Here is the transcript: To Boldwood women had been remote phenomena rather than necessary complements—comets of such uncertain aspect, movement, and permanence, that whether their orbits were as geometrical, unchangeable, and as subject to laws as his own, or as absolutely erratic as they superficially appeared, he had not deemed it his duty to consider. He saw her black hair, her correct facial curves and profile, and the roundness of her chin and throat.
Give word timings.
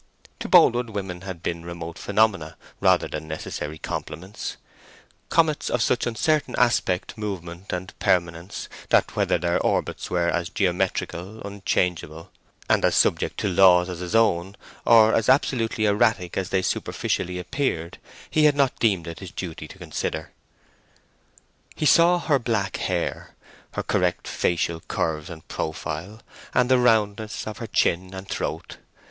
To 0.39 0.49
Boldwood 0.49 0.89
women 0.89 1.21
had 1.21 1.43
been 1.43 1.63
remote 1.63 1.99
phenomena 1.99 2.57
rather 2.79 3.07
than 3.07 3.27
necessary 3.27 3.77
complements—comets 3.77 5.69
of 5.69 5.79
such 5.83 6.07
uncertain 6.07 6.55
aspect, 6.57 7.15
movement, 7.19 7.71
and 7.71 7.93
permanence, 7.99 8.67
that 8.89 9.15
whether 9.15 9.37
their 9.37 9.59
orbits 9.59 10.09
were 10.09 10.27
as 10.29 10.49
geometrical, 10.49 11.43
unchangeable, 11.45 12.31
and 12.67 12.83
as 12.83 12.95
subject 12.95 13.37
to 13.41 13.47
laws 13.47 13.89
as 13.89 13.99
his 13.99 14.15
own, 14.15 14.55
or 14.85 15.13
as 15.13 15.29
absolutely 15.29 15.85
erratic 15.85 16.35
as 16.35 16.49
they 16.49 16.63
superficially 16.63 17.37
appeared, 17.37 17.99
he 18.27 18.45
had 18.45 18.55
not 18.55 18.79
deemed 18.79 19.05
it 19.05 19.19
his 19.19 19.29
duty 19.29 19.67
to 19.67 19.77
consider. 19.77 20.31
He 21.75 21.85
saw 21.85 22.17
her 22.17 22.39
black 22.39 22.77
hair, 22.77 23.35
her 23.73 23.83
correct 23.83 24.27
facial 24.27 24.79
curves 24.79 25.29
and 25.29 25.47
profile, 25.47 26.21
and 26.55 26.71
the 26.71 26.79
roundness 26.79 27.45
of 27.45 27.59
her 27.59 27.67
chin 27.67 28.15
and 28.15 28.27
throat. 28.27 28.77